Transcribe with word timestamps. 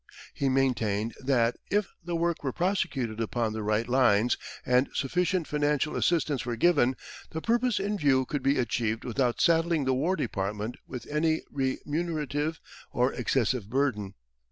He 0.33 0.49
maintained 0.49 1.13
that, 1.23 1.57
if 1.69 1.87
the 2.03 2.15
work 2.15 2.43
were 2.43 2.51
prosecuted 2.51 3.21
upon 3.21 3.53
the 3.53 3.61
right 3.61 3.87
lines 3.87 4.35
and 4.65 4.89
sufficient 4.95 5.45
financial 5.47 5.95
assistance 5.95 6.43
were 6.43 6.55
given, 6.55 6.95
the 7.29 7.39
purpose 7.39 7.79
in 7.79 7.99
view 7.99 8.25
could 8.25 8.41
be 8.41 8.57
achieved 8.57 9.03
without 9.05 9.39
saddling 9.39 9.85
the 9.85 9.93
war 9.93 10.15
department 10.15 10.77
with 10.87 11.05
any 11.05 11.43
unremunerative 11.55 12.59
or 12.91 13.13
excessive 13.13 13.69
burden. 13.69 14.15